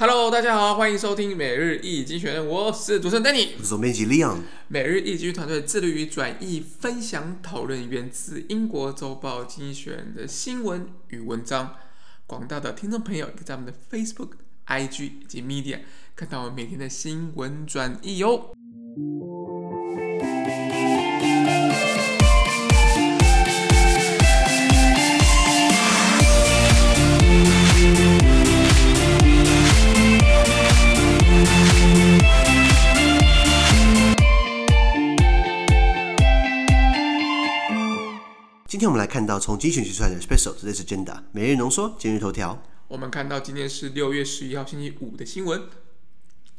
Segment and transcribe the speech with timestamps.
[0.00, 4.42] Hello，大家好，欢迎收听每日易精选，我是主持人 Danny，我是总编辑 Leon。
[4.68, 11.74] 每日易经济团队致力于转译、分享、讨论源自英国周报《经济学人》的新闻与文章。
[12.28, 14.34] 广大的听众朋友可以在我们的 Facebook、
[14.68, 15.80] IG 以及 Media
[16.14, 18.54] 看到我们每天的新闻转译哟。
[38.78, 42.62] 今天我们来看到从精选集出来的 Special Today's Agenda 每日浓缩今日头条。
[42.86, 45.64] 我们看到今天是六月十一号星期五的新闻，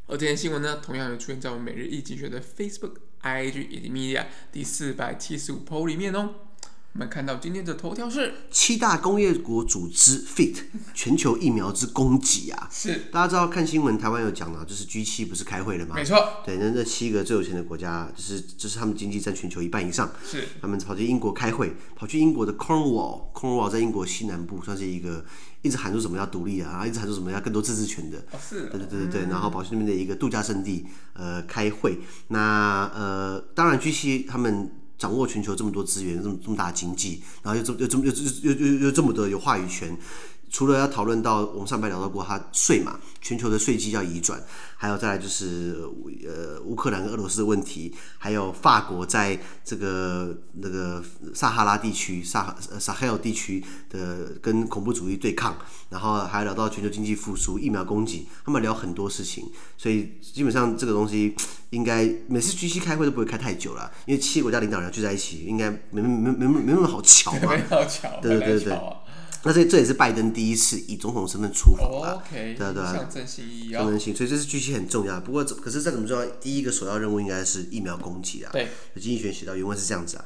[0.05, 6.31] 而这篇新闻呢，同样也出现在我们每日一经济学的 Facebook、IG 以及 Media 第四百七十五 PO 里面哦。
[6.93, 10.55] 我们看到今天的头条是七大工业国组织 FIT
[10.93, 13.03] 全球疫苗之供给啊，是。
[13.11, 15.95] 大家知道看新闻，台湾有讲到，就是 G 七不是开会了吗？
[15.95, 20.43] 没错，对，那那七个最有钱的国家，就是就是他们经济占全球一半以上，是。
[20.59, 25.23] 他们跑去英国开会，跑去英国的 Cornwall，Cornwall 在英国西南部，算是一个
[25.61, 34.71] 一直喊出什么要独立啊，然后一直喊出什么要更多自治权的，哦是，对对对对对，然后跑去那边的一个度假胜地呃开会，那呃当然 G 七他们。
[34.99, 39.97] 掌握全球这么多资源，这么这么大经济，然后又这么又这么又又又又这么的有话语权。
[40.49, 44.41] 除了要讨论到我们上班聊到过，它税嘛，全球的税基要移转，
[44.75, 45.75] 还有再来就是
[46.27, 55.55] 呃乌克兰跟俄罗斯的问题，还有法国在这个那个撒哈拉地区、撒撒哈尔地区的跟恐怖主义对抗，
[55.89, 59.45] 然后还聊到全球经济复苏、疫苗供给，他们聊很多事情，
[59.77, 61.35] 所以基本上这个东西
[61.69, 68.79] 应该每次 G7 开会都不会开太久了，因为七个国家领导人聚在一起，应该没没没没没那么好巧嘛， 没好巧，对对对对。
[69.43, 75.19] 那这这也是拜登第一次以总统身份出访了，对对对，象征性意义，象征性，所以这是具体很重要。
[75.21, 78.51] 不过，可是再怎么重要，第一个首要任务应该是疫苗供给啊。
[78.51, 80.25] 对，经济学写到原文是这样子啊。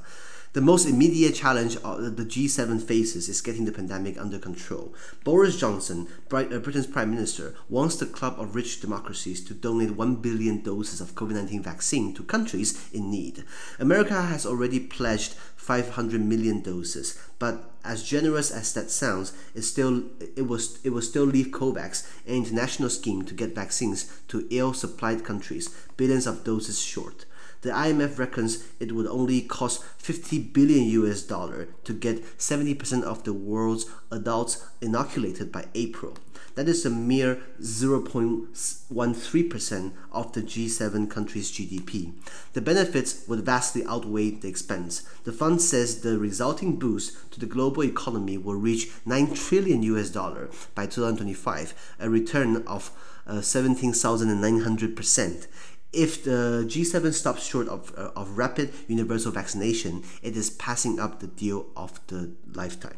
[0.53, 4.93] The most immediate challenge the G7 faces is getting the pandemic under control.
[5.23, 10.17] Boris Johnson, uh, Britain's prime minister, wants the club of rich democracies to donate 1
[10.17, 13.43] billion doses of COVID-19 vaccine to countries in need.
[13.79, 20.03] America has already pledged 500 million doses, but as generous as that sounds, it still
[20.35, 25.23] it was it will still leave COVAX, an international scheme to get vaccines to ill-supplied
[25.23, 27.25] countries, billions of doses short.
[27.63, 33.23] The IMF reckons it would only cost 50 billion US dollar to get 70% of
[33.23, 36.15] the world's adults inoculated by April.
[36.55, 42.11] That is a mere 0.13% of the G7 countries' GDP.
[42.51, 45.03] The benefits would vastly outweigh the expense.
[45.23, 50.09] The fund says the resulting boost to the global economy will reach 9 trillion US
[50.09, 52.91] dollar by 2025, a return of
[53.25, 55.47] uh, 17,900%.
[55.93, 61.19] If the G7 stops short of, uh, of rapid universal vaccination, it is passing up
[61.19, 62.97] the deal of the lifetime.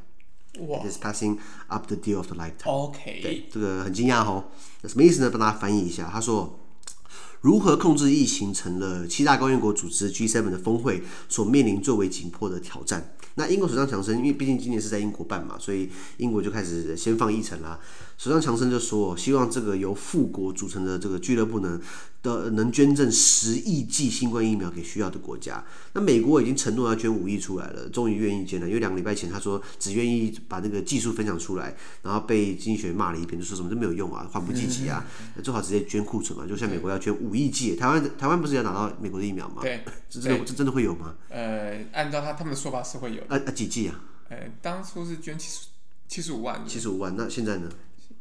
[0.58, 0.80] Wow.
[0.80, 2.72] It is passing up the deal of the lifetime.
[2.72, 4.46] OK，对，这个很惊讶哦。
[4.82, 5.30] 那什么意思呢？
[5.30, 6.10] 帮大家翻译一下。
[6.10, 6.58] 他说，
[7.42, 13.18] 如何控制疫情成了七大工业国组织 G7 的峰会所面临最为紧迫的挑战。
[13.38, 17.78] 那英国首相强生，因为毕竟今年是在英国办嘛，所以英国就开始先放议程啦。
[18.18, 21.80] 首相强生就说，希望这个由富国组成的这个俱乐部呢，
[22.24, 25.64] 的能捐赠十亿剂新冠疫苗给需要的国家。
[25.94, 28.68] 那美国已经承诺要捐五亿出来了，终于愿意捐了。
[28.68, 35.06] 因为两个礼拜前他说只愿意把那个技术分享出来，然后被经济学骂了一遍，就说什么都没有用啊，缓不济急啊，
[35.44, 36.48] 最好直接捐库存嘛。
[36.48, 39.62] 就像美国要捐五亿剂，台湾台湾不是要拿到美国的疫苗吗？
[39.62, 41.16] 对， 这真的这真的会有吗？
[41.30, 43.22] 呃，按照他他们的说法是会有。
[43.24, 44.00] 啊啊几剂啊？
[44.30, 45.68] 呃，当初是捐七十
[46.08, 46.66] 七十五万。
[46.66, 47.70] 七十五万，那现在呢？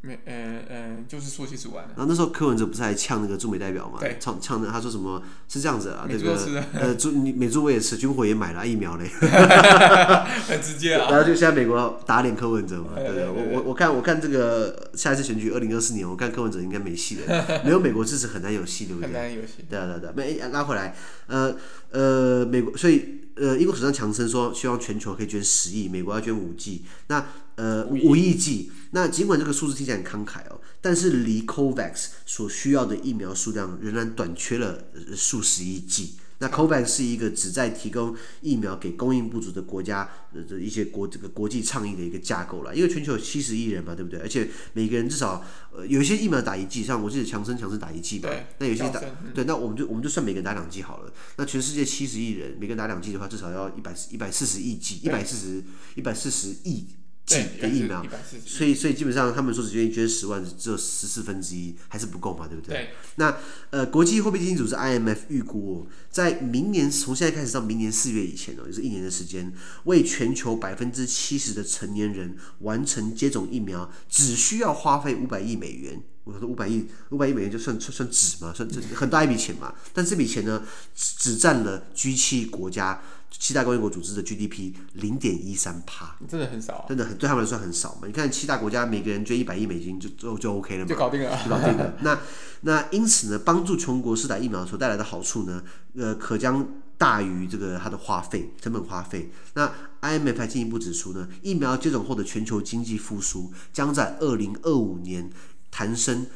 [0.01, 1.85] 没，呃呃，就是说七十万。
[1.97, 3.99] 然后那时候柯文哲不是还呛那个驻美代表嘛？
[4.01, 5.23] 对，呛呛的，他说什么？
[5.49, 9.09] 是这样子啊，那个是呃，驻美驻我也吃，军火也买了疫苗嘞
[10.47, 11.11] 很直接啊。
[11.11, 13.29] 然后就现在美国打脸柯文哲嘛，对不对？
[13.29, 19.07] 我我我看我看这个下一次选举二零二四年，我看柯文哲应该没戏了， 没有美国支持很难有戏，对不对？
[19.07, 19.65] 很难有戏。
[19.71, 20.95] 对啊对啊对啊，没拉回来，
[21.29, 21.55] 呃
[21.91, 27.27] 呃，美国所以呃，英国首相强生说希望全球可以捐十亿，美国要捐五 G，，那
[27.57, 28.71] 呃五亿 G。
[28.93, 34.85] 那尽管这个数字听起来很慷慨哦，但是离 COVAX 所需要的疫苗数量仍然短缺了
[35.17, 36.15] 数十亿剂。
[36.39, 42.75] 那 COVAX 是一个旨在提供疫苗给供应不足的国家的一些国这个国际倡议的一个架构了。
[42.75, 44.21] 因为全球有七十亿人嘛，对不对？
[44.21, 48.29] 而且每个人至少呃有一些疫苗打一剂，像我记得强生强生打一剂嘛，
[48.59, 49.01] 那有些打
[49.35, 51.13] 对，那我们就我们就算每个人打两剂好了。
[51.37, 55.63] 那全世界七十亿人，每个人打两剂的话，至少要一百一百四十亿剂，一百四十
[55.95, 56.87] 一百四十亿。
[57.27, 58.05] 剂的疫苗，
[58.45, 62.75] 所以所以基本上他们说只愿意捐十万，只有十四分之一，还是不够嘛，对不对？
[62.75, 62.91] 对。
[63.17, 63.37] 那
[63.71, 69.53] 呃，国际货币基金组织 IMF 预估哦，在明年从现在开始到明年四月以前哦，就是一年的时间，
[69.85, 76.03] 为全球百分之七十的成年人完成接种疫苗，只需要花费五百亿美元。
[76.25, 79.75] 我说五百亿，五百亿美元就算算算纸嘛，算这很大一笔钱嘛。
[79.93, 80.63] 但这笔钱呢，
[80.95, 83.03] 只占了 G 七国家。
[83.39, 88.07] 七大工业国组织的 GDP 零点一三趴，真的很少，啊，真的很对他们来说很少嘛。
[88.07, 91.95] 你看七大国家每个人捐一百亿美金就就就 OK 了嘛，就搞定了，就搞定了。
[92.01, 92.19] 那
[92.63, 95.63] 那因此呢，帮助穷国施打疫苗所带来的好处呢，
[95.97, 96.67] 呃，可将
[96.97, 99.31] 大于这个它的花费成本花费。
[99.55, 99.71] 那
[100.01, 105.29] IMF 还进一步指出呢，疫苗接种后的全球经济复苏将在二零二五年
[105.71, 106.27] 弹升，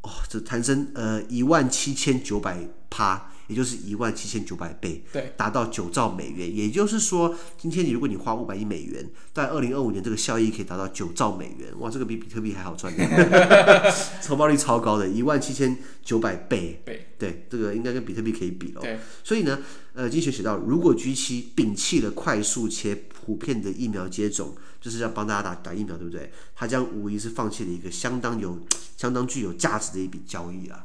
[0.00, 3.30] 哦，这弹升呃一万七千九百趴。
[3.48, 6.54] 也就是一万七千九百倍，对，达到九兆美元。
[6.54, 12.92] 也就是说，今天你如果你花五百亿美元，在二零二五年这个效益可以达到九兆美元，哇，这个比比特币还好赚，
[14.28, 16.82] 回报率超高的，一万七千九百倍，
[17.18, 18.86] 对，这个应该跟比特币可以比哦。
[19.24, 19.60] 所以呢，
[19.94, 26.30] 呃，经济学写到，如果 G 七摒弃了快速且普遍的疫苗接种，就是要帮大家打打疫苗，对不对？
[26.54, 28.58] 它将无疑是放弃了一个相当有、
[28.98, 30.84] 相当具有价值的一笔交易啊。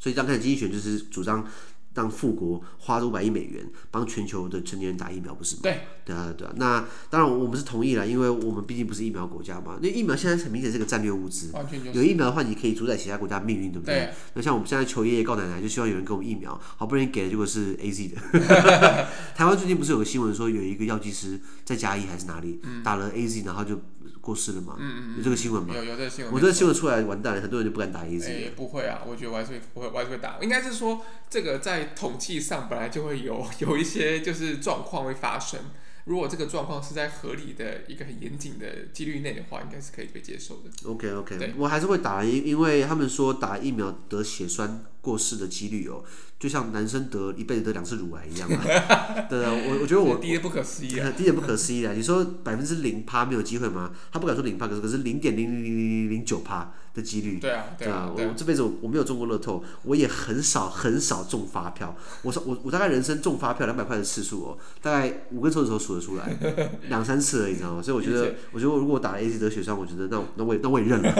[0.00, 1.48] 所以，刚开始经济学就是主张。
[1.94, 5.60] 让富国花五百亿美元帮全球的成年人打疫苗，不是吗？
[5.62, 6.52] 对，对啊，对啊。
[6.56, 9.78] 那当然，我们是同意了，因为我们毕竟不是疫苗国家嘛。
[9.80, 11.52] 那疫苗现在很明显是个战略物资，
[11.92, 13.94] 有疫苗的话，你可以主宰其他国家命运，对不对？
[13.94, 14.10] 对。
[14.34, 19.08] 那像我们现在求爷爷告奶奶，就希望有人给我们疫苗，好不容易给的结果是 AZ 的。
[19.34, 23.80] 台湾最近不是有个新闻说，有一个药剂师在嘉义还是哪里、嗯、打了 AZ，然后就。
[24.24, 24.76] 过世了吗？
[24.78, 25.74] 嗯嗯有这个新闻吗？
[25.76, 26.32] 有有这个新闻。
[26.32, 28.40] 我这个新闻出来完蛋了，很多人就不敢打 AZ。
[28.40, 30.38] 也不会啊，我觉得我还是会，我还是会打。
[30.40, 35.60] 应该是说，这个在统计上本来就会有有一些就是状况会发生。
[36.04, 40.70] 如果这个状况是在合理的一个很严谨的几率内的话，应该是可以被接受的。
[40.84, 46.04] OK OK，我还是会打，因因为他们说打疫苗得血栓过世的几率哦。
[46.36, 51.94] 就像男生得一辈子得两次乳癌一样啊， 对啊，我我觉得我低的不可思议啊， 低的不可思议啊！
[51.94, 53.92] 你说百分之零趴没有机会吗？
[54.12, 61.94] 他不敢说零趴，可是可是零点零零零零零九趴的几率，对啊，对啊，我这辈子我我没有中过乐透，我也很少很少中发票。
[62.22, 66.30] 我说我我大概人生中发票两百块的次数哦，大概五根手指头数得出来，
[66.88, 67.82] 两三次而已，你知道吗？
[67.82, 71.12] 所以我觉得，我觉得如果我打了 AZ 得血栓，我觉得那那我也那我也认了。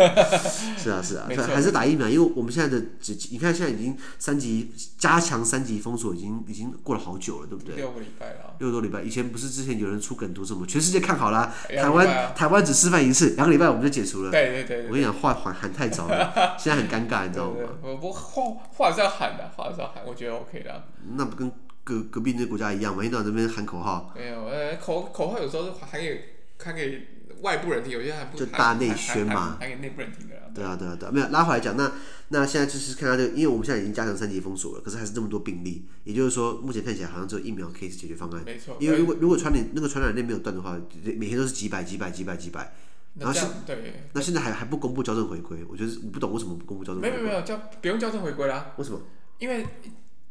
[0.78, 5.24] 是 啊是啊，还是打疫苗，因为我们现在的只你看现在已经三级加。
[5.24, 7.76] 强三级封锁已经已经过了好久了，对不对？
[7.76, 8.54] 六个礼拜了。
[8.58, 14.30] 六个多礼拜，以前不是之前有人出梗图什么，全世界看好了，台湾、啊、台湾只示范一次，两个礼拜我们就解除了。
[14.30, 14.86] 对对对，对。
[14.88, 17.56] 我跟你讲，话喊喊太早了，现在很尴尬，你知道吗？
[17.82, 18.42] 我不话
[18.76, 20.84] 话是要喊的，话是要喊，我觉得 OK 的。
[21.16, 21.50] 那不跟
[21.82, 23.02] 隔隔壁那个国家一样吗？
[23.02, 24.12] 一到这边喊口号。
[24.14, 27.08] 没有，呃，口口号有时候是喊给喊给
[27.40, 30.34] 外部人听，有些还不就大内宣嘛，喊给内部人听的。
[30.54, 31.90] 对啊对啊对啊，没有拉回来讲那。
[32.28, 38.42] 那现在就是看到这个，因为我们现在已经加强三级封锁了，可是还是这么多病例，也就是说，目前看起来好像只有疫苗 case 解决方案。
[38.44, 38.76] 没错。
[38.80, 40.76] 因为如果如果传染那个传染链没有断的话，
[41.18, 42.72] 每天都是几百几百几百几百。
[43.14, 44.08] 然后现对。
[44.12, 47.10] 那现在还还不公布校正回归，我觉得我不懂为什么不公布校正回归。
[47.10, 48.72] 没有没有校不用校正回归啦。
[48.76, 49.00] 为什么？
[49.38, 49.66] 因为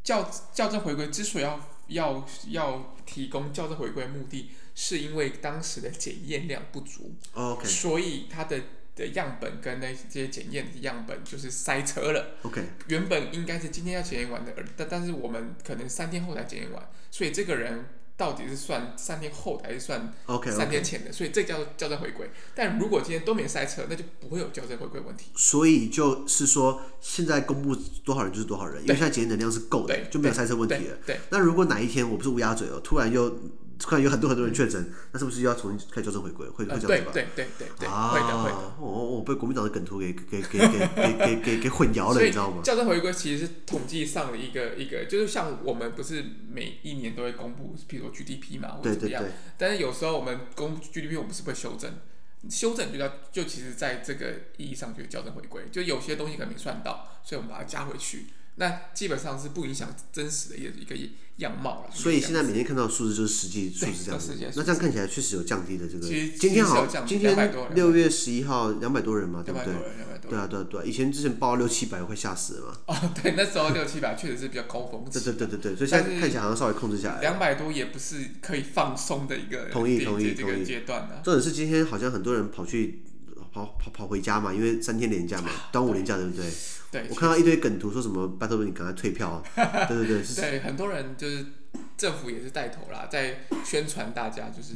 [0.04, 7.16] 校校正回归之所以要要要提供校正回归的目的，是因为当时的检验量不足。
[7.34, 7.68] Oh, OK。
[7.68, 8.62] 所以它的。
[8.96, 12.36] 的样本跟那些检验的样本就是塞车了。
[12.44, 20.14] OK，原本应该是今天要检验完的，但但是我们可能三天后才检验完，所以这个人到底是算三天后还是算
[20.52, 21.12] 三天前的？
[21.12, 22.30] 所以这叫校正回归。
[22.56, 25.32] 但如果今天都没塞车，那就不会有校正回归问题。
[25.36, 30.98] 所以就是说，现在公布多少人就是多少人，因为现在检验能量是够的，就没有塞车问题了。
[31.06, 31.20] 对。
[31.30, 33.38] 那如果哪一天我不是乌鸦嘴哦，突然又。
[33.80, 36.48] 突然有很多很多人确诊，那是不是又要重新开始校正回归？
[36.50, 37.12] 会会这样子吧？
[37.14, 38.76] 对对对对啊，会的会的。
[38.80, 42.62] 我我被国民党的梗图给给给给给给给给混淆了，你知道吗？
[42.64, 49.24] 校正回归其实是统计上的一个一个，就是像我们不是每一年都会公布，比如说 GDP 嘛，或者怎么样。
[49.58, 51.92] 但是有时候我们公布 GDP，我们是会修正，
[52.50, 58.28] 修正就叫就其实在这个意义上就是校正回归，就有些东西可能没算到，所以我们把它加回去。
[58.56, 60.96] 那基本上是不影响真实的一个一个
[61.38, 61.90] 样貌了。
[61.94, 64.34] 所以现在每天看到数字就是实际数字这样子。
[64.56, 66.08] 那这样看起来确实有降低的这个。
[66.08, 69.74] 今天好，今天六月十一号两百多人嘛，对不对？
[70.30, 70.84] 对啊，对啊，对啊。
[70.86, 72.78] 以前之前报六七百会吓死了嘛。
[72.88, 75.04] 哦，对，那时候六七百确实是比较高峰。
[75.12, 77.22] 对对对对对，所以现在看起来好像稍微控制下来。
[77.22, 79.70] 两百多也不是可以放松的一个。
[79.70, 80.64] 同意同意同意。
[80.64, 81.16] 阶段呢。
[81.24, 83.04] 重点是今天好像很多人跑去
[83.54, 86.46] 跑跑跑回家嘛，因为三天连假嘛， 端午连假对不对？
[86.92, 89.86] 对，我看到一堆梗图，说什么拜托你赶快退票啊！
[89.88, 91.46] 对对对， 对，很多人就是
[92.04, 94.74] 政府也是带头啦，在宣传大家就是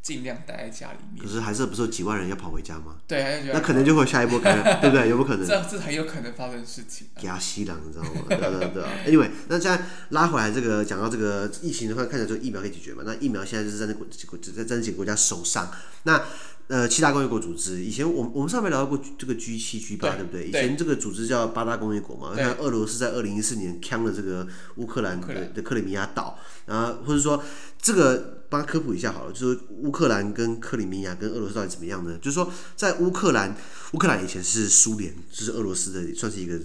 [0.00, 1.20] 尽量待在家里面。
[1.20, 2.98] 可是还是不是有几万人要跑回家吗？
[3.08, 5.08] 对，还是那可能就会下一波感染， 对不对？
[5.08, 5.44] 有没有可能？
[5.44, 7.08] 这这很有可能发生的事情。
[7.22, 8.22] 亚西郎，你知道吗？
[8.28, 8.84] 对对对。
[9.12, 13.02] Anyway，那现在拉回来这个，讲到这个疫情的话，看起来就疫苗可以解决嘛？
[13.04, 14.06] 那疫苗现在就是在那国
[14.40, 15.68] 在在这几个国家手上。
[16.04, 16.22] 那
[16.68, 20.46] 呃，七大工业国组织，以前我们我们上面聊到过这个 G 七 G 八，对不对？
[20.46, 22.32] 以前这个组织叫八大工业国嘛。
[22.36, 24.46] 看俄罗斯在二零一四年抢了这个
[24.76, 27.42] 乌克兰的的克里米亚岛，然后或者说
[27.80, 32.18] 这个帮他科普一下好了，就是乌克兰跟克里米亚跟俄罗斯到底怎么样呢？
[32.18, 33.56] 就是说在乌克兰，
[33.92, 36.60] 乌克兰以前是苏联，就是俄罗斯的算是一个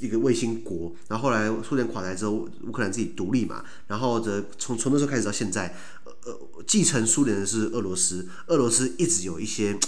[0.00, 5.74] 一个卫星国，然后后来苏联垮台之后，乌克兰自己独立嘛，然后这从从那时候开始到现在。
[6.26, 6.36] 呃，
[6.66, 9.78] 继承苏联的是俄罗斯，俄罗斯一直有一些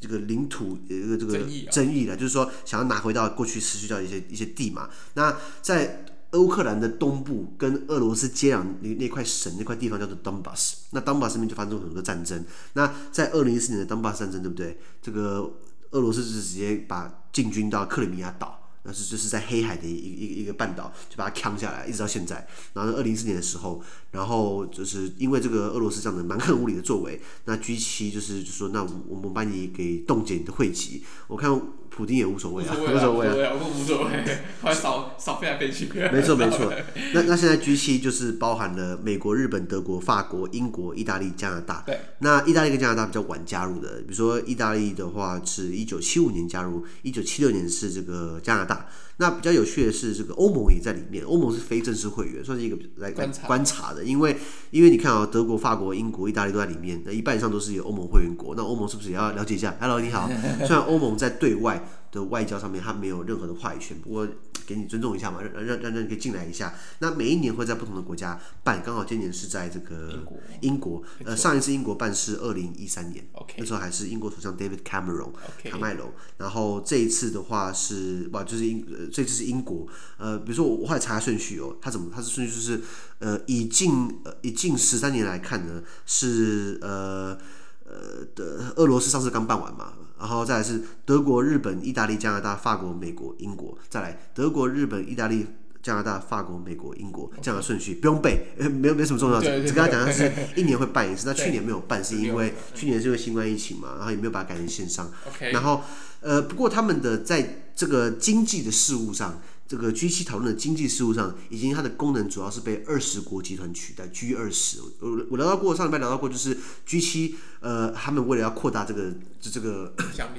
[0.00, 1.38] 这个领土一个这个
[1.70, 4.90] 争议的，啊、就是说想要拿回到过去失去掉一些一些地嘛。
[5.14, 12.44] 那在乌克兰的东部跟俄罗斯接壤那那块省那块地方叫做 Donbas，那 Donbas 上面就发生很多战争。
[12.74, 14.78] 那在二零一四年的 Donbas 战争，对不对？
[15.00, 15.50] 这个
[15.92, 18.65] 俄罗斯是直接把进军到克里米亚岛。
[18.86, 22.46] 那是就是在黑海的一一一个半岛，就把它扛下来，一直到现在。
[22.74, 31.02] 然后二零一四年的时候，然后就是因为这个俄罗斯这样的蛮横无理的作为，那 G 七就是就说，那我们把你给冻结你的汇集。
[31.26, 31.60] 我看。
[31.88, 35.86] 普丁也无所谓啊，无所谓啊，无所谓，还少少飞来飞去。
[36.12, 36.70] 没错没错，
[37.14, 41.82] 那那现在 G 七就是包含了美国、日本、德国、法国、英国、意大利、加拿大。
[41.86, 41.98] 对。
[42.18, 48.75] 那意大利跟加拿大比较晚加入的，比如说意大利的话是一九七五年加入，一九七六年是这个加拿大。
[49.18, 54.36] 那比较有趣的是，这个欧盟也在里面，欧盟是非正式会员，算是一个来观察，观察的，因为
[54.70, 60.28] 因为你看啊、哦，德国、法国、英国、意大利都在里面，那一半以上都是有欧盟会员国，那欧盟是不是也要了解一下？Hello，你好。
[60.66, 61.82] 虽然欧盟在对外。
[62.12, 64.26] 的外交上面，它没有任何的话语权，不过
[64.66, 66.74] 给你尊重一下嘛，让让让让你可以进来一下。
[66.98, 73.54] 那每一年会在不同的国家办，刚好今年是在这个英国，英国呃，上一次英国办是二零一三年，Okay.
[73.58, 75.32] 那时候还是英国首相 David Cameron
[75.64, 76.12] 卡麦隆。
[76.38, 79.86] 然后这一次的话是哇，就是英，呃，这次是英国。
[80.18, 82.80] 呃，比如说我我后来查顺序哦，他怎么他是顺序就是
[83.18, 87.38] 呃，以近呃以近十三年来看呢，是呃
[87.86, 89.92] 呃的俄罗斯上次刚办完嘛。
[90.18, 93.76] 然后再来是德国、日本、意大利、加拿大、法国、美国、英国。
[93.90, 95.46] 再来德国、日本、意大利、
[95.82, 99.60] 加拿大、法国、美国、英国这样的顺序.不用背， 没有没什么重要的。
[99.66, 101.26] 只跟他讲的是一年会办一次。
[101.26, 105.10] 那去年没有办， 是因为去年是因为新冠疫情嘛，然后也没有把它改成线上。
[105.38, 105.52] Okay.
[105.52, 105.82] 然后
[106.20, 109.38] 呃，不过他们的在这个经济的事务上。
[109.68, 114.06] 这个 G 七讨论的经济事务上，已经它的功能主要是被二十国集团取代。
[114.08, 119.92] G 二十，我我聊到过，上礼拜聊到过，就是 G 七，呃，他们为了要扩大这个就这个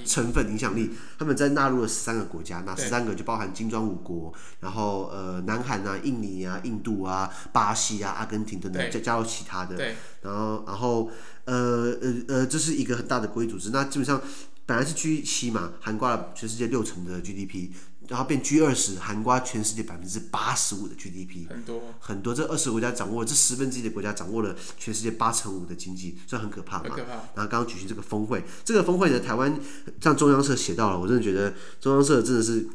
[0.05, 11.12] 成分影响力，他们在纳入了十三个国家，那十三个就包含金砖五国，然后呃，南韩啊、印尼啊、印度啊、巴西啊、阿根廷等等，再加入其他的，然后然后
[11.46, 13.72] 呃呃呃，这是一个很大的国际组织。
[13.72, 14.22] 那基本上
[14.67, 17.71] 本来是 G 七嘛，涵盖了全世界六成的 GDP。
[18.09, 22.33] 然后变 G 二十，涵盖全世界百分之八十五的 GDP，很多很多。
[22.33, 26.95] 这二十个国家掌握了，这十分之一的国家掌握了全世界八成五的经济，这很可怕嘛。
[26.95, 29.59] 然后刚刚举行这个峰会，这个峰会呢，台湾
[30.00, 32.69] 像中央社写到了，我真的觉得中央社真的是。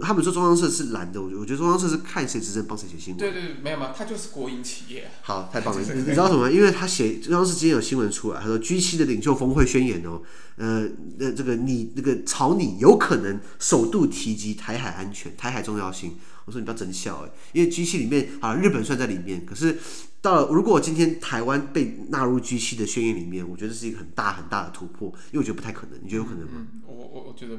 [0.00, 3.18] 他们说中央社是蓝的，我觉我觉得中央社是看谁执政帮谁写新闻。
[3.18, 5.10] 对对对，没有嘛，他就是国营企业。
[5.22, 5.80] 好，太棒了！
[5.94, 6.50] 你知道什么？
[6.50, 10.22] 因为他写中央社今天有新闻出来，他说 G 七的领袖峰会宣言哦，
[10.56, 16.16] 呃，那这个你那个草拟有可能首度提及台海安全、台海重要性。
[16.46, 19.78] 我说你不要真笑哎，因为 G 七里面啊，日本算在里面，可是
[20.20, 26.52] 到了如果今天台湾被纳入 G 七的宣言里面，我觉得这是一个很大很大的突破，因为我觉得不太可能，你觉得有可能吗？
[26.56, 27.58] 嗯，我我我觉得。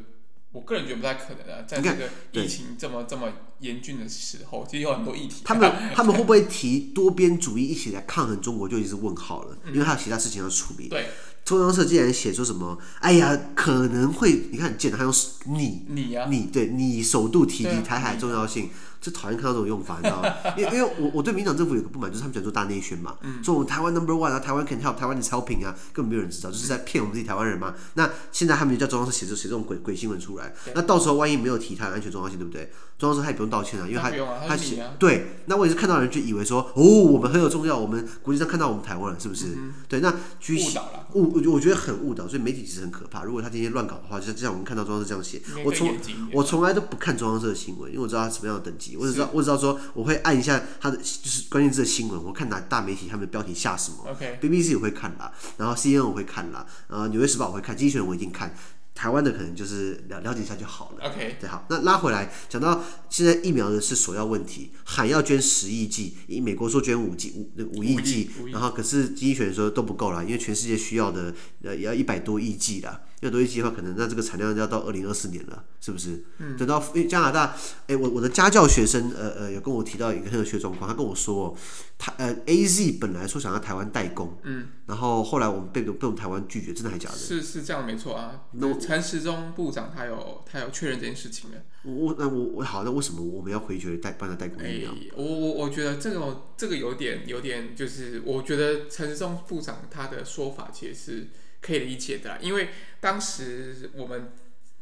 [0.55, 3.27] 我个人觉得不太可能啊，在这个疫情这么这么
[3.59, 5.41] 严峻的时候，其实有很多议题。
[5.43, 10.87] 他们他们会不会提多边主义一起来抗衡中国，就已经是问号了，因为还有其他事情要处理。
[10.87, 11.09] 对，
[11.43, 12.77] 中央社竟然写说什么？
[13.01, 15.13] 哎呀，可能会，你看很贱，他用
[15.47, 18.69] 你你呀，你对你首度提及台海重要性。
[19.05, 20.33] 就讨厌看到这种用法，你知道吗？
[20.57, 27.75] 因为因为我我对民党政府有个不满，就是他们喜欢做大内宣嘛，说我们台湾 number one 啊，台湾 can help，台湾 is helping 啊，根本没有人知道，就是在骗我们自己台湾人嘛。
[27.93, 32.71] 那现在他们就叫中央社写这写这种鬼鬼新闻出来，那到时候万一没有提台湾安全重要性，对不对？
[32.97, 34.09] 中央社他也不用道歉啊，因为他
[34.47, 39.57] 他写对，那我也是看到人就以为说哦，我们很有重要，我们国际上看到我们台湾了，是不是？
[39.87, 43.23] 对，那误导了，误我觉得很误导，所以媒体其实很可怕。
[43.23, 45.93] 如果他今天乱搞的话，就像就像我们看到中央社这样写，我从
[46.31, 49.79] 我从来都不看中央社的新闻，因为我知道他什么样的等级，我只知道我只知道说。
[49.93, 53.97] 我会按一下它的就是关键字的新闻，我看哪大媒体他们的标题下什么。
[54.09, 54.75] OK，BBC.
[54.75, 58.53] 我会看啦，然后 CNN 我会看啦，然后纽约时报我会看，经济学人我一定看。
[58.93, 61.05] 台湾的可能就是了了解一下就好了。
[61.09, 71.33] OK，对，好，那拉回来讲到现在疫苗的是首要问题，喊要捐十亿剂，以美国说捐五剂五五亿剂，然后可是经济学人说都不够了，因为全世界需要的
[71.63, 73.01] 呃也要一百多亿剂了。
[73.21, 76.23] 要多一剂的话，可能那这个产量要到二零二四年了，是不是？
[76.37, 76.55] 嗯。
[76.57, 77.55] 等到加拿大，
[77.87, 81.57] 哎，我我的家教学生，呃呃，有跟我提到一个很有趣的状况，他跟我说，
[81.97, 87.15] 台呃 A Z 本来说想要台湾代工，嗯，然后后来我们被被我们台湾拒绝，真的还假的？
[87.15, 88.43] 是是这样没错啊。
[88.51, 91.63] 那陈时中部长他有他有确认这件事情的。
[91.83, 94.91] 我那我我好，那为什么我们要回绝代帮他代工疫苗？
[95.15, 101.27] 我我我觉得这个这个有点有点就是，我觉得陈时中部长他的说法其实是。
[101.65, 102.69] 可以理解的啦，因为
[102.99, 104.33] 当时我们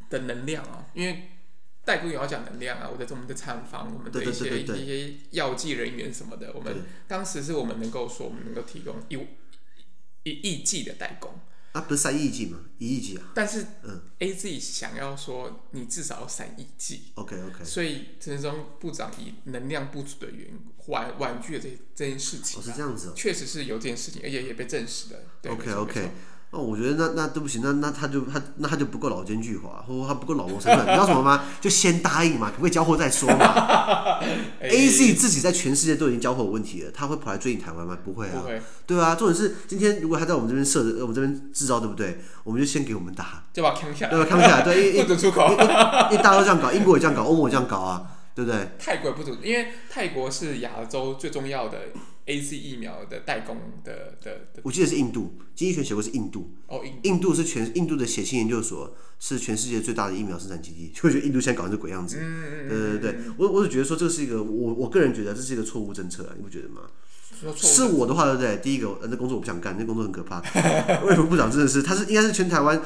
[0.10, 1.30] 的能量啊，因为
[1.86, 9.18] 代工也要讲能量啊，我的我们的厂房，我们的一些一些药剂人员什么的，我们当时是我们能够说，我们能够提供一
[10.24, 11.40] 一亿剂的代工
[11.72, 12.60] 啊，不是三亿剂吗？
[12.78, 13.32] 一亿剂啊。
[13.34, 17.64] 但是，嗯，A Z 想要说你至少要三亿剂，OK OK。
[17.64, 25.24] 所以陈时中部长以能量不足的原因婉婉拒了这这件事情，哦，是这样子哦，确实是有这件事情，而且也被证实的。
[25.50, 26.12] OK OK。
[26.54, 30.86] 哦，我觉得那那对不起，那那他就他那他就不够老奸巨猾，或者他不够老谋深算。
[30.86, 31.46] 你知道什么吗？
[31.60, 34.20] 就先答应嘛，可不可以交货再说嘛？
[34.62, 37.98] A Z 自己在全世界都已经交货有问题了，他会跑来追你台湾吗？
[38.06, 39.16] 不会啊，会对啊。
[39.16, 42.20] 重点是今天如果他在我们这边设，我们这边制造，对不对？
[42.44, 44.26] 我们就先给我们打，就把它扛下来，对吧？
[44.30, 45.54] 扛下来，对， 不准出口。
[46.12, 48.04] 一大都这样搞，英国也这样搞，欧盟也这样搞啊，
[48.36, 48.70] 对不对？
[48.78, 51.80] 泰国也不准，因为泰国是亚洲最重要的。
[52.26, 56.54] A Z 疫苗的代工的的，的我记得是印度，经济学写过是印度。
[56.68, 60.92] 哦，印印度是全印度的血清研究所，是全世界最大的疫苗生产基地。
[60.96, 62.18] 就觉得印度现在搞成这鬼样子。
[62.22, 66.82] 嗯嗯对对对，我我只觉得说这是一个，我我个人觉得这是一个错误政策啊，你不觉得吗？
[67.58, 68.58] 是我的话，对不对？
[68.58, 70.42] 第一个，那工作我不想干，那工作很可怕。
[71.04, 72.82] 卫福部长真的是，他是应该是全台湾。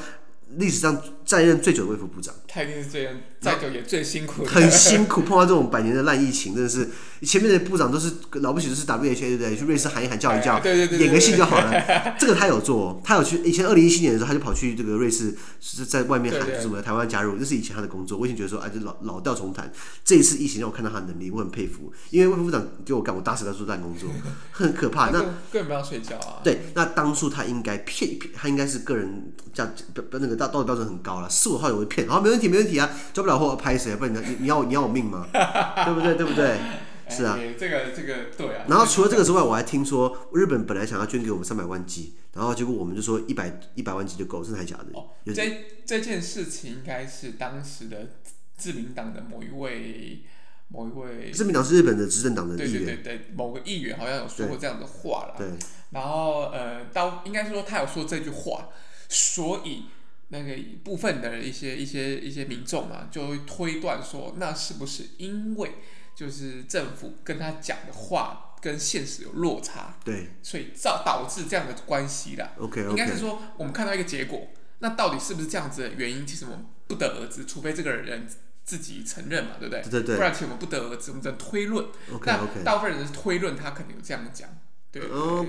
[0.56, 3.08] 历史上在任最久的卫福部长，他一定是最
[3.40, 6.88] 再久也最辛苦，很辛苦，碰到这种百年的烂疫情，真的是
[7.22, 9.56] 前面的部长都是了不起，就是 WHO 对不对？
[9.56, 11.72] 去瑞士喊一喊，叫一叫，演个戏就好了。
[12.18, 13.38] 这个他有做，他有去。
[13.44, 18.18] 以前二零一七年的时候，他就跑去这个瑞士，是在外面喊什么台湾加入，这是以前他的工作。
[18.18, 19.70] 我已经觉得说，哎，这老老调重弹。
[20.02, 21.92] 这一次疫情让我看到他的能力，我很佩服。
[22.10, 24.08] 因为卫福部长给我干，我打死他做烂工作，
[24.50, 25.10] 很可怕。
[25.10, 25.20] 那
[25.52, 26.40] 根本不要睡觉啊。
[26.42, 30.37] 对，那当初他应该骗一骗，他应该是个人叫不不那个。
[30.38, 33.94] 道道德标准很高了，四五号也会骗，好，没问题，没问题啊，交不了货拍谁？
[33.96, 35.26] 不然你你你要你要我命吗？
[35.32, 36.14] 对不对？
[36.14, 36.58] 对不对？
[37.10, 38.66] 是啊，欸、这个这个对啊。
[38.68, 44.84] 然后除了这个之外，我还听说日本本来想要捐给我们三百万剂，然后结果我们就说一百一百万剂就够，真的还假的？
[44.92, 48.10] 哦，这这件事情应该是当时的
[48.58, 50.22] 自民党的某一位
[50.68, 55.34] 某一位，自民党是日本的执政党的议员，对对对对，某个议员好像有说过这样的话了。
[55.38, 55.46] 对，
[55.92, 58.68] 然后呃，到应该是说他有说这句话，
[59.08, 59.84] 所以。
[60.28, 65.72] 那个部分的一些一些一些民众嘛，就会推断说，那是不是因为
[66.14, 72.52] 就是政府跟他讲的话跟现实有落差，对，所以造导致这样的关系啦。
[72.58, 72.90] OK，, okay.
[72.90, 74.48] 应该是说我们看到一个结果，
[74.80, 78.28] 那到底是不是这样子的原因，其实我们不得而知，除非这个人
[78.64, 79.80] 自己承认嘛，对不对？
[79.82, 81.86] 对对对，不然其实我们不得而知，我们只能推论。
[82.12, 84.50] OK OK，那大部分人是推论，他可能有这样讲。
[84.90, 85.02] 对，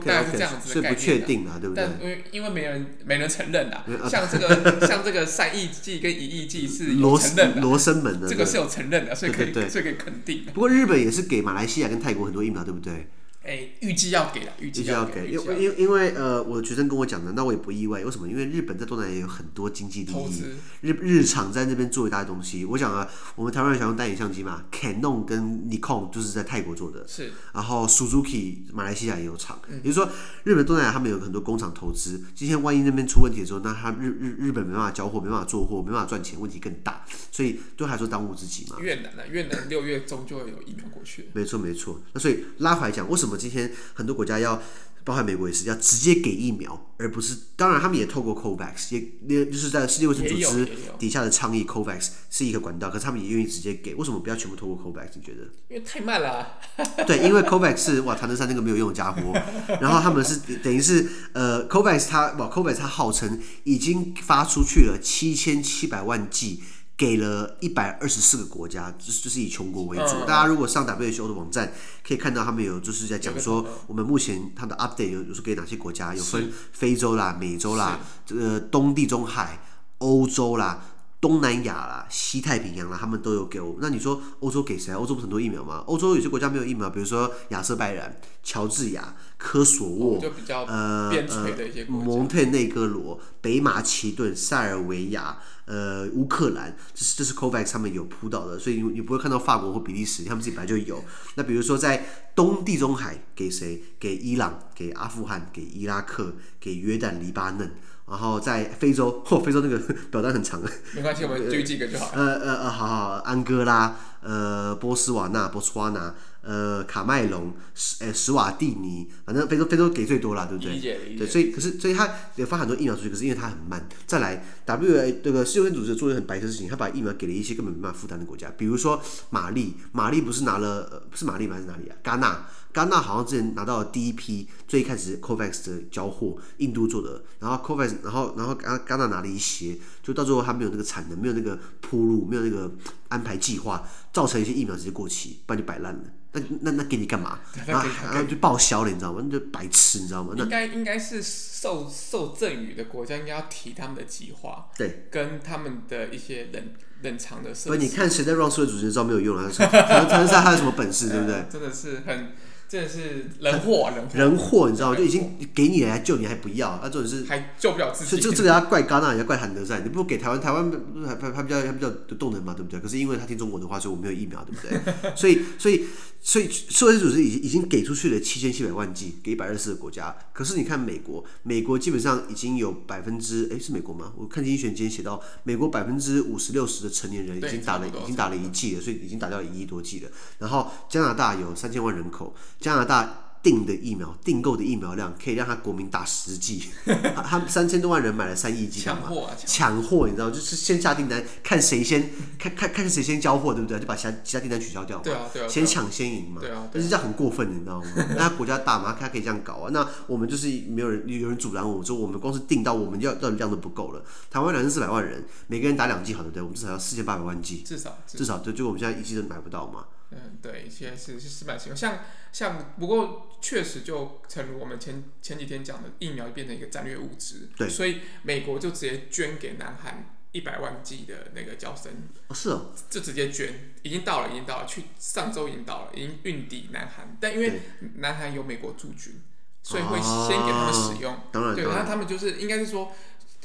[0.05, 0.95] 大概是这样子的概念。
[0.95, 1.85] 不确定啊，对不对？
[1.85, 10.43] 但因为因为没人没人承认啊，像这个像这个善意剂跟一亿剂是有承认的，罗生门的，这个是有承认的，所以可以所以可以肯定。
[10.53, 13.07] 不过日本也是给马来西亚跟泰国很多疫苗，对不对？
[13.41, 18.03] 哎，预计要给了，预计要给，因为因因为呃，我的学生跟我讲的，那我也不意外。
[18.03, 18.27] 为什么？
[18.27, 20.43] 因为日本在东南亚也有很多经济利益，
[20.81, 22.65] 日日常在那边做一大堆东西。
[22.65, 27.31] 我讲啊，我们台湾人想用单眼相机嘛，Canon 跟 Nikon 就是在泰国做的，是。
[27.53, 30.09] 然后 Suzuki 马来西亚也有厂，也就是说，
[30.43, 32.21] 日本东南亚他们有很多工厂投资。
[32.35, 37.05] 今天万一那边出问题的时候，那他日日日本没办法交货，没办法做货，没办法赚钱，问题更大。
[37.31, 38.75] 所以对他来说当务之急嘛。
[38.81, 39.23] 越南呢？
[39.31, 41.29] 越南六月中就会有疫苗过去。
[41.33, 42.01] 没错没错。
[42.13, 44.61] 那所以拉回来讲，为什么今天很多国家要，
[45.03, 50.67] 包含美国也是要直接给疫苗，而不是当然他们也透过 COVAX，也也就是在世界卫生组织
[50.99, 55.07] 底下的倡议 COVAX 是一个管道，可是他们也愿意直接给，为什么不要全部透过 COVAX？
[55.15, 55.49] 你觉得？
[55.69, 56.47] 因为太慢了啊。
[57.07, 59.33] 对，因为 COVAX 是哇，唐德山那个没有用的家伙，
[59.81, 66.61] 然后他们是等于是呃 COVAX 它哇 COVAX 它号称已经发出去了七千七百万剂。
[66.99, 70.15] 给了一百二十四个国家，就是就是以穷国为主。
[70.17, 71.71] 嗯、大家如果上 WHO 的网站，
[72.05, 79.61] 可以看到他们有就是在讲说，我们目前它的 update 有有是给哪些国家，有分非洲啦、美洲啦、这个东地中海、
[79.99, 80.83] 欧洲啦、
[81.21, 83.77] 东南亚啦、西太平洋啦，他们都有给我。
[83.79, 84.97] 那你说欧洲给谁啊？
[84.97, 85.81] 欧洲不是很多疫苗吗？
[85.87, 101.01] 欧洲有些国家没有疫苗，比如说亚塞拜然、乔治亚、科索沃，就比较呃边陲的一些国家，蒙特内哥罗、北马其顿、塞尔维亚、呃乌克兰，这是这是 COVAX 上面有铺到的，所以你你不会看到法国或比利时，他们自己本来就有。
[101.35, 103.81] 那比如说在东地中海给谁？
[103.97, 107.71] 给伊朗、给阿富汗、给伊拉克、给约旦、黎巴嫩。
[108.09, 109.77] 然后在非洲，嚯、 哦，非洲那个
[110.09, 110.59] 表单很长。
[110.95, 112.09] 没关系，我们举几个就好。
[112.15, 120.73] 呃呃呃，好好，安哥拉，呃，波斯瓦纳、波斯瓦纳，呃，卡麦隆，史呃史瓦蒂尼，反正非洲非洲给最多了，对不对？
[120.73, 121.17] 理解理解。
[121.19, 123.87] 对，所以可是所以他也发很多疫苗出去，可是因为它很慢。
[124.07, 131.55] 再来，W 这个世界卫生组织做了很白痴的事情，他把疫苗给了一些根本没办法负担的国家，比如说马利，马利不是拿了，呃，不是马利吗？
[131.55, 131.95] 还是哪里啊？
[132.03, 132.47] 戛纳。
[132.71, 142.71] 戛纳好像之前拿到了第一批最开始 COVAX 的交货，印度做的，然后 COVAX，然后然后戛戛纳拿了一些，就到最后他没有那个产能，没有那个铺路，没有那个
[143.07, 146.03] 安排计划，造成一些疫苗直接过期，不然就摆烂了。
[146.31, 147.39] 那那那给你干嘛？
[147.65, 149.21] 然后然后就报销了，你知道吗？
[149.23, 150.33] 那就白痴，你知道吗？
[150.37, 156.63] 那应该应该是受受赠予的国家应该要提他们的计划，对，跟他们的一些冷
[157.01, 157.69] 冷藏的设施。
[157.69, 159.65] 不，你看谁在 run 世卫组织，知道没有用啊，他说
[160.07, 161.45] 他说他有什么本事，对不对？
[161.51, 162.33] 真的是很。
[162.69, 164.95] 真的是人祸、啊， 人祸，人祸，你知道吗？
[164.95, 168.11] 就已经给你了，还救你还不要，那这种是还救不了自己。
[168.11, 169.79] 所以这这个要怪戛纳，也要怪韩德赛。
[169.79, 170.71] 你不给台湾，台湾
[171.07, 172.79] 还还还比较还比较有动能嘛，对不对？
[172.79, 174.93] 可是因为他听中国的话，所以我没有疫苗，对不对？
[175.17, 175.87] 所以所以
[176.21, 180.15] 所以世卫组织已经已经给出去了七千七百万剂给一百二十四个国家。
[180.31, 184.13] 可是你看美国，美国基本上已经有百分之哎是美国吗？
[184.15, 190.09] 我看经济学今天写到，美国百分之五十六十的成年人已经打了已经打了一剂了，所以已经打掉一亿多剂了。
[190.37, 193.15] 然后加拿大有三千万人口，加拿大。
[193.41, 196.61] 订的疫苗，订购的疫苗量可以让他国民打十剂，
[197.25, 199.37] 他们三千多万人买了三亿剂，抢货啊！
[199.45, 203.79] 抢货，你知道，就是先下订单，看谁先，看看看谁先交货，对不对？
[203.79, 205.03] 就把其他其他订单取消掉嘛。
[205.05, 205.47] 对啊，对啊。
[205.47, 206.41] 先抢先赢嘛。
[206.41, 206.67] 对啊。
[206.69, 207.87] 但是这样很过分，你知道吗？
[208.17, 209.69] 那国家大嘛，他可以这样搞啊。
[209.71, 214.03] 那我们就是没有人，有人阻拦我们，说我们光是订到我们要要的量都不够了。
[214.29, 216.43] 台湾两千四百万人，每个人打两剂，好对不对？
[216.43, 217.61] 我们至少要四千八百万剂。
[217.65, 217.97] 至少。
[218.05, 219.85] 至少，就就我们现在一剂都买不到嘛。
[220.11, 221.99] 嗯，对，一些是是失败情况，像
[222.31, 231.91] 像不过确实就诚如我们前前几天讲的，疫苗变成一个战略物资，对，所以美国就直接捐给南韩一百万剂的那个胶生，
[232.27, 237.59] 哦，是哦，就直接捐，已经到了，已经到了，去上周已经到了，已经运抵南韩，但因为
[237.95, 239.21] 南韩有美国驻军，
[239.61, 242.91] 所以会先给他们使用，当然，对，然后他们就是应该是说。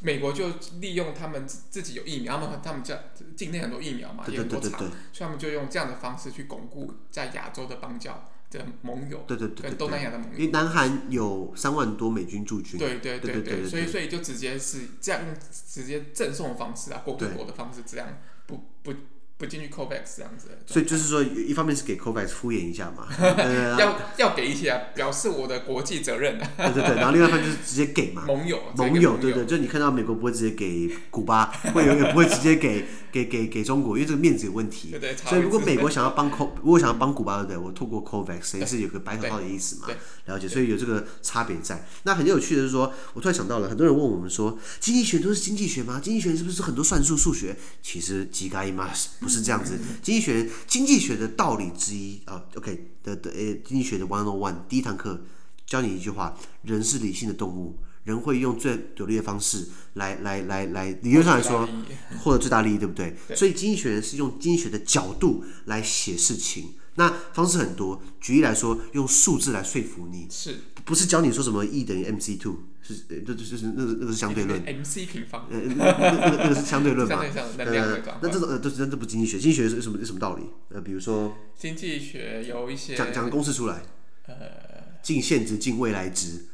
[0.05, 0.49] 美国就
[0.81, 2.97] 利用他们自己有疫苗，他们他们叫
[3.35, 10.39] 境内很多疫苗嘛，也很多厂，所以他们就用这样的方式去巩固在亚洲的邦交的盟友，对对对，跟东南亚的盟友。
[10.39, 18.07] 因为南韩有三万多美军驻军，对对对对，所以所以就直接是这样用直接赠送的方式啊，国对国的方式这样
[18.47, 18.93] 不不。
[19.45, 23.07] 不进去 COVAX 这样子，所以就是说，一方面是给 COVAX 敷衍一下嘛，
[23.79, 26.39] 要要给一些，表示我的国际责任。
[26.57, 34.91] 对对对，然后另外一方面就是直接给嘛，盟友，盟友，对对，就你看到美国不会直接给古巴， 会有也不会直接给给给给中国，因为这个面子有问题。
[34.91, 35.17] 对对。
[35.17, 37.57] 所以如果美国想要帮 CO，如果想要帮古巴，对不对？
[37.59, 39.89] 我透过 COVAX 也是有个白头号的意思嘛，
[40.27, 40.49] 了解。
[40.49, 41.87] 所以有这个差别在。
[42.05, 46.01] 那很有趣的是说，我突然想到了，很多人问我们说，经济学都是经济学吗？
[46.03, 47.57] 经济学是不是很多算术数学？
[47.83, 49.79] 其实几概一码不是这样子。
[50.03, 55.25] 经济学，经济学的道理之一啊，OK 的的诶，经济学的 One on One 第一堂课
[55.67, 61.69] 教你一句话：人是理性的动物，人会用最有利的方式来来来来，理论上来说
[62.23, 63.17] 获得最大利益，对不对？
[63.29, 68.03] 对，所以经济学人是用经济学的角度来写事情，那方式很多。
[68.21, 72.57] 举例来说，用数字来说服你，是不是教你说什么 E 等于 MC two？
[72.87, 77.17] 是，这就就是那个那个是相对论，MC 平方，呃，那那那那个是相对论嘛？
[77.57, 80.43] 呃，那这种呃，都是这不经济学，经济学是什么是什么道理？
[80.69, 83.83] 呃，比如说经济学有一些讲讲个公式出来，
[84.27, 84.35] 呃，
[85.03, 86.45] 净现值净未来值，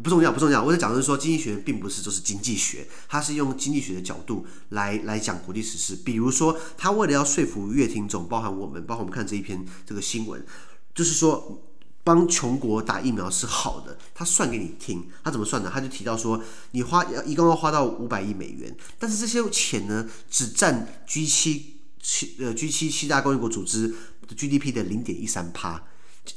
[0.00, 0.62] 不重要不重要。
[0.62, 5.96] 我在讲的是说，经济学并不是就是经济学，它是用经济学的角度来来讲国际时事。
[6.04, 10.46] 比如说，他为了要说服乐听总，包含我们，包含我们看这一篇这个新闻，
[10.94, 11.64] 就是说。
[12.08, 15.68] 帮穷国打疫苗是好的，他算给你听，他怎么算的？
[15.68, 23.88] 他就提到说，你花一共要花到五百亿美元，但是这些钱呢，只占 G 七七呃 G 七七大工业国组织
[24.26, 25.82] 的 GDP 的零点一三趴。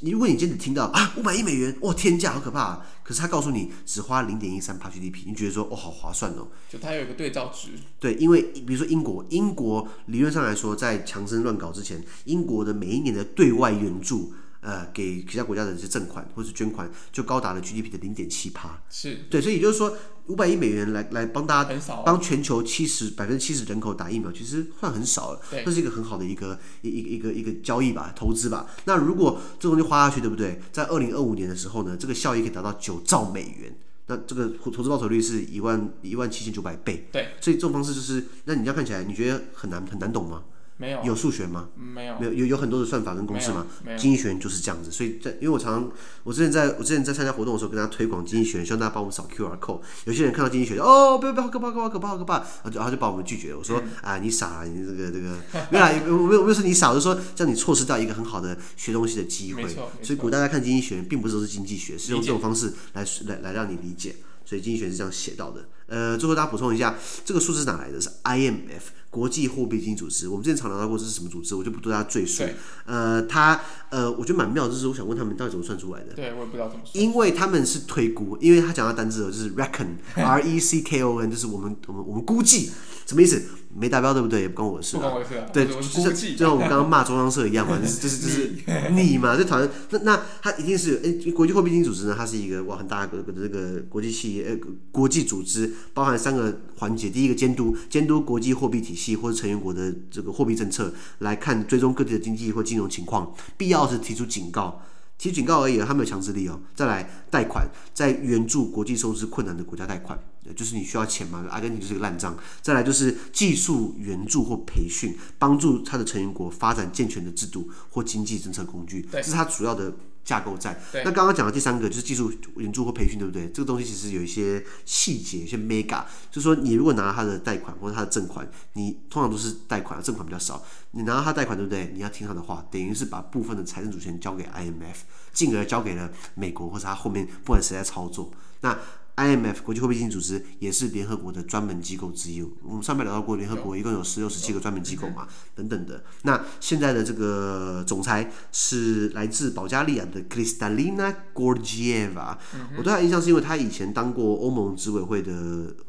[0.00, 2.86] 你如果你今天听到啊五百亿美元，哇天价，好可怕啊！
[3.02, 6.48] 可是他告诉你只花零点一三趴 GDP，你觉得说哦好划算哦？
[6.68, 7.68] 就他有一个对照值。
[7.98, 14.34] 对，因为比如说英国，英国理论上来说，在强生乱搞之前，英国的每一年的对外援助。
[14.62, 18.80] 呃，给其他国家的这些赠款或是捐款，就高达了 GDP 的零点七趴。
[18.88, 19.92] 是对，所以也就是说，
[20.28, 25.40] 五百亿美元来来帮大家帮全球七十百分之七十人口打疫苗，其实算很少了。
[25.50, 28.70] 对这是一个很好的一个一一个一个一个交易吧，投资吧。
[28.84, 30.60] 那如果这东西花下去，对不对？
[30.70, 33.76] 在二零二五年的时候呢，这个效益可以达到九兆美元。
[34.06, 37.08] 那这个投投资报酬率是一万一万七千九百倍。
[37.10, 40.44] 对，所以这种方式就是，那你这样看起来，你觉得很难很难懂吗？
[40.76, 41.68] 没有有数学吗？
[41.76, 43.66] 没有没有有有很多的算法跟公式吗？
[43.96, 45.90] 经济学就是这样子，所以在因为我常常
[46.24, 49.80] 我之前在我之前在参加活动的时候，跟大家推广经济学人，希望大家帮我们扫 QR code。
[50.06, 53.58] 有些人看到经济学人，哦，不要不要，可怕可怕可怕可怕，然后就然后就把我们拒绝了。
[53.58, 55.36] 我说、嗯、啊，你傻了，你这个这个
[55.70, 59.64] 没有啦，没有没有没有说你傻，我就说让你错失掉一个很好的学东西的机会。
[60.02, 64.16] 所以鼓励大家看经济学，并不是都是经济学，是用这种方式来来来让你理解。
[64.44, 65.64] 所以经济学是这样写到的。
[65.86, 68.00] 呃，最后大家补充一下，这个数字是哪来的？
[68.00, 68.82] 是 IMF
[69.12, 70.26] 国际货币基金组织。
[70.26, 72.44] 我们之前常聊到过这是什么组织，我就不对大家赘述。
[72.86, 76.14] 呃，他呃，我觉得蛮妙，就是我想问他们到底怎么算出来的？
[76.14, 77.04] 对，我也不知道怎么算。
[77.04, 82.70] 因为他们是推估，因为他讲到单字就是 reckon，R E C K O N，就是我们我们我们估计，
[83.04, 83.42] 什么意思？
[83.74, 84.42] 没达标对不对？
[84.42, 85.00] 也不关我的事、啊。
[85.00, 85.46] 不关我的事、啊。
[85.50, 89.70] 对，就像就像我们刚刚骂中央社一样嘛， 就是就是就是你嘛，就讨厌。
[89.88, 92.14] 那那他一定是诶，国际货币基金组织呢？
[92.14, 94.58] 它是一个哇很大的这个国际企业呃
[94.90, 97.08] 国际组织，包含三个环节。
[97.08, 104.82] 第一个监督监督国际货币体系或者成员国的这个货币政策，来看追踪各地的经济或金融情况，必要时提出警告。
[105.18, 106.60] 提警告而已，他没有强制力哦。
[106.74, 110.18] 再来贷款，在援助国际收支困难的国家贷款，
[110.56, 111.46] 就是你需要钱嘛。
[111.48, 112.36] 阿根廷就是个烂账。
[112.60, 120.80] 再来就是技术援助或培训，帮助他的成员国发展健全的制度或经济政策工具，这是他主要的架构在。
[121.04, 123.48] 那刚刚讲的第三个就是技术援助或培训，对不对？
[123.50, 130.62] 这个东西其实有一些细节，一些 mega，就是说你如果拿他的贷款或者他的赠款，你通常都是贷款，赠款比较少。
[130.92, 131.90] 你拿到他贷款，对不对？
[131.94, 134.96] 你要听他的话，等于是把部分的财政主权交给 IMF，
[135.32, 138.32] 进而交给了美国或者他后面不管谁在操作。
[138.60, 138.78] 那
[139.16, 142.42] IMF 国际货币基金组织也是联合国的专门机构之一。
[142.62, 146.02] 我们上面聊到过，联合国一共有十六、十七个专门机构嘛，等等的。
[146.22, 152.36] 那现在的这个总裁是来自保加利亚的 Kristalina Georgieva。
[152.78, 155.32] 我对他印象是因为他以前当过欧盟执委会的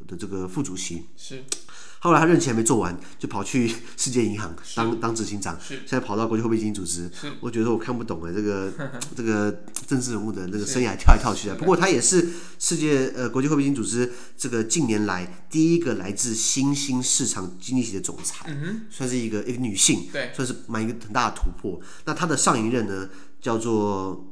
[0.07, 1.05] 的这个副主席。
[1.15, 1.43] 是。
[2.03, 7.09] 后来他任期还没做完，就跑去 世界银行当当执行长，现在跑到国际货币基金组织。
[7.39, 8.69] 我觉得我看不懂哎，这个
[9.15, 11.55] 这个政治人物的那个生涯跳来跳去的。
[11.55, 12.27] 不过他也是
[12.59, 21.79] 世界呃国际货币基金组织这个近年来第一个来自新兴市场经济体的总裁，嗯、算是一个一个女性，算是蛮一个很大的突破。
[22.03, 24.27] 那他的上一任呢，叫做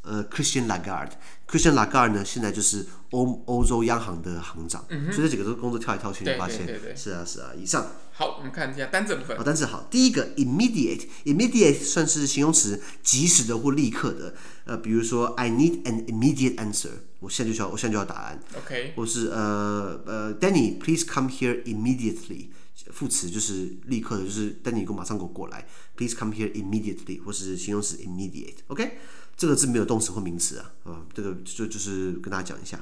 [0.00, 1.10] 呃 Christian Lagarde。
[1.48, 6.66] Christian Lagarde 呢，现在就是欧欧洲央行的行长，嗯、所以这几个都工作跳来跳去，你发现？
[6.66, 7.52] 对对对，是啊是啊。
[7.56, 9.36] 以上好，我们看一下单字部分。
[9.36, 9.86] 好，单字好。
[9.90, 14.34] 第一个 immediate，immediate 算是形容词，及时的或立刻的。
[14.64, 18.40] 呃，比如说 I need an immediate answer，我现在就需要，我现在就要答案。
[18.56, 18.94] OK。
[18.96, 22.48] 或是呃呃，Danny，please come here immediately。
[22.90, 25.66] 副词就是立刻的，就是 Danny，给我马上给我过来。
[25.96, 28.56] Please come here immediately，或是形容词 immediate。
[28.66, 28.98] OK。
[29.36, 32.78] 这个字没有动词或名词啊，啊，这个就就是跟大家讲一下。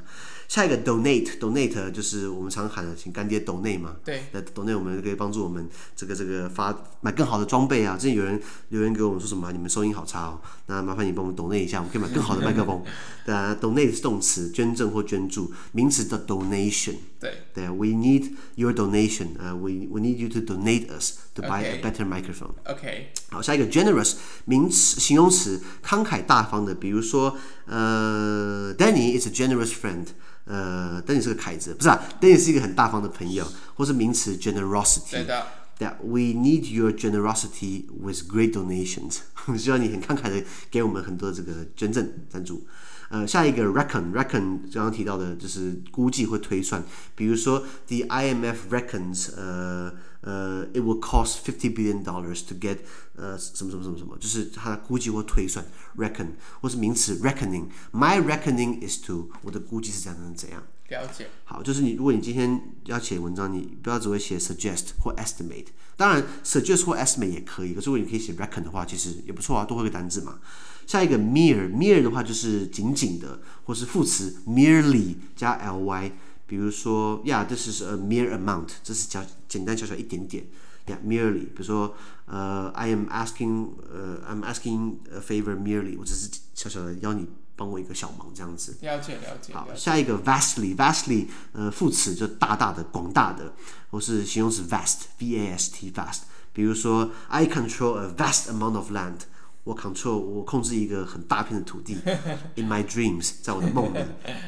[0.49, 3.97] 下一个 donate，donate 就是我们常喊的，请干爹 donate 嘛。
[4.05, 4.25] 对。
[4.33, 7.97] 那 donate 我们可以帮助我们这个这个发买更好的装备啊。
[7.97, 8.39] 之前有人
[8.69, 9.51] 留言给我们说什么、啊？
[9.51, 12.83] 你们收音好差哦，那麻烦你帮我们 donate 一下，我们可以买更好的麦克风。
[13.25, 16.97] 对啊，donate 是动词，捐赠或捐助，名词的 donation。
[17.22, 17.34] 对。
[17.54, 23.12] 对，We need your donation，呃、uh,，we we need you to donate us to buy a better microphone。OK。
[23.30, 24.14] 好，下一个 generous
[24.46, 30.08] 名词形容词，慷慨大方的，比如说呃，Danny is a generous friend。
[30.46, 35.12] 呃，Danny 是个凯子，不是啊，Danny 是一个很大方的朋友，或是名词 generosity。
[35.12, 35.46] 对的。
[35.80, 39.18] Yeah, we need your generosity with great donations。
[39.56, 42.66] 希望你很慷慨的给我们很多这个捐赠赞助。
[43.13, 46.83] 呃，下一个 reckon，reckon 刚刚提到的就是估计或推算，
[47.15, 52.79] 比如说 the IMF reckons，呃呃，it will cost fifty billion dollars to get，
[53.15, 55.63] 呃，什么什么什么什么，就是它估计或推算
[55.99, 56.29] reckon，
[56.63, 60.63] 或是名词 reckoning，my reckoning is to，我的估计是怎样怎样怎样。
[60.89, 61.27] 了解。
[61.45, 65.67] 好，就是你如果你今天要写文章，你不要只会写 suggest 或 estimate，
[65.99, 70.39] 当然 suggest 或 estimate 也可以，可是如果你可以写 reckon 的话，其实也不错啊，多会个单字嘛。
[70.93, 76.13] 下一个 mere，mere 的话就是仅仅的，或是副词 merely 加 ly，
[76.47, 80.45] 比如说，Yeah, this is a mere amount，这是小简单小小一点点、
[80.87, 81.95] yeah,，merely，比如说
[82.27, 87.27] 呃、uh,，I am asking，呃、uh,，I'm asking a favor merely，我只是小小的要你
[87.57, 88.77] 帮我一个小忙这样子。
[88.83, 89.55] 了解了解。
[89.55, 93.55] 好，下一个 vastly，vastly，呃，副词就大大的、广大的，
[93.91, 99.21] 或是形容词 vast，v a s t vast，比如说 I control a vast amount of land。
[99.65, 101.95] 我 control 我控制一个很大片的土地，
[102.57, 103.99] in my dreams，在我的梦里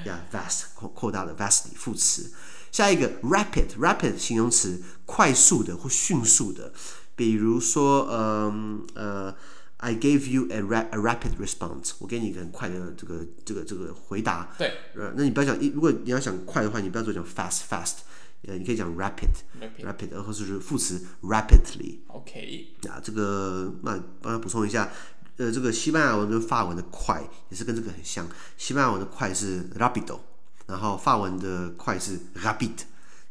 [0.07, 2.33] 呀、yeah,，vast 扩扩大的 vastly 副词。
[2.73, 6.73] 下一个 rapid，rapid 形容词，快速的或迅速的。
[7.15, 9.33] 比如说，嗯呃
[9.77, 14.53] ，I gave you a rap a rapid response，我给你一个很快的这个这个这个回答。
[14.59, 17.99] 对，呃，那你不要讲，如果你要想快的话，你不要做讲 fast fast，
[18.47, 19.31] 呃，你可以讲 rapid
[19.81, 21.99] rapid，然后是副词 rapidly。
[22.09, 24.91] OK，啊，这个那帮他补充一下，
[25.37, 30.19] 呃，这个西班牙文跟法文的快也是跟这个很像，西班牙文的快是 rapido。
[30.67, 32.71] 然后法文的快是 rapid，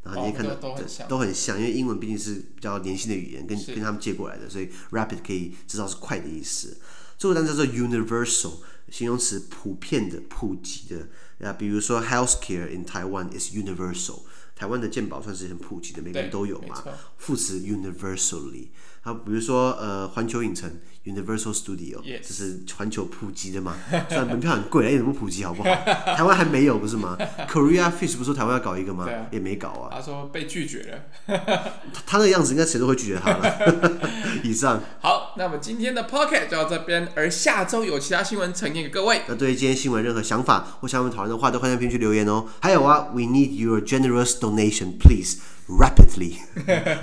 [0.03, 6.77] 然后你也看到、哦、都，很像，都很像，因为英文毕竟是比较连续的语言，跟跟他们借过来的，所以 rapid 可以知道是快的意思。
[7.17, 8.57] 这个单词叫做 universal，
[8.91, 11.07] 形容词普遍的、普及的
[11.47, 14.19] 啊，比如说 healthcare in Taiwan is universal，
[14.55, 16.83] 台湾的健保算是很普及的，每个人都有嘛。
[17.17, 18.67] 副词 universally。
[19.05, 20.71] 好，比如说呃，环球影城
[21.03, 23.75] Universal Studio，这.是环球普及的嘛？
[24.07, 25.69] 虽然门票很贵，哎，怎么普及好不好？
[26.15, 27.17] 台湾还没有不是吗
[27.49, 29.09] ？Korea Fish 不是说台湾要搞一个吗？
[29.11, 29.89] 啊、也没搞啊。
[29.91, 30.83] 他说被拒绝
[31.27, 31.33] 了。
[32.07, 33.99] 他那个样子，应该谁都会拒绝他了。
[34.41, 34.81] 以上。
[35.01, 39.23] 好，那么今天的 Pocket 就到这边，而下周有其他新闻呈现给各位。
[39.27, 42.45] 那对于今天新闻任何想法或想我们讨论的话，都欢迎在评论区留言哦。
[42.61, 46.35] 还有啊，We need your generous donation, please, rapidly，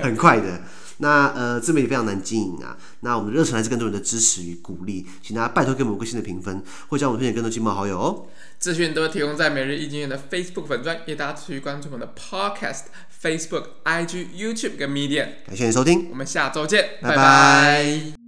[0.03, 0.63] 很快的。
[1.01, 2.77] 那呃，自媒体非常难经营啊。
[3.01, 8.27] 那我们的热忱来自更多人的支持与鼓励，请大家拜托给我们五颗星的评分，或将我们推荐更多亲朋好友哦。
[8.59, 12.83] 资讯都会提供在每日易经院的 Facebook 粉专，也大家持续关注我们的 Podcast、
[13.23, 15.29] Facebook、IG、YouTube 跟 Medium。
[15.47, 17.17] 感谢你收听，我们下周见，拜拜。
[17.17, 18.20] 拜拜。